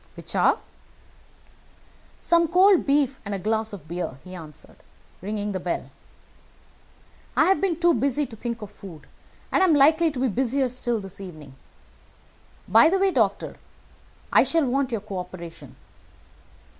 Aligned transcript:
"Which 0.17 0.33
are?" 0.35 0.57
"Some 2.19 2.47
cold 2.47 2.87
beef 2.87 3.19
and 3.23 3.35
a 3.35 3.37
glass 3.37 3.71
of 3.71 3.87
beer," 3.87 4.17
he 4.23 4.33
answered, 4.33 4.77
ringing 5.21 5.51
the 5.51 5.59
bell. 5.59 5.91
"I 7.37 7.45
have 7.45 7.61
been 7.61 7.79
too 7.79 7.93
busy 7.93 8.25
to 8.25 8.35
think 8.35 8.63
of 8.63 8.71
food, 8.71 9.05
and 9.51 9.61
I 9.61 9.65
am 9.67 9.75
likely 9.75 10.09
to 10.09 10.19
be 10.19 10.27
busier 10.27 10.69
still 10.69 10.99
this 10.99 11.21
evening. 11.21 11.53
By 12.67 12.89
the 12.89 12.97
way, 12.97 13.11
doctor, 13.11 13.57
I 14.33 14.41
shall 14.41 14.65
want 14.65 14.91
your 14.91 15.01
co 15.01 15.19
operation." 15.19 15.75